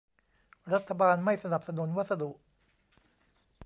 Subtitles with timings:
[0.73, 2.31] รัฐบาลไม่สนับสนุนวัสดุ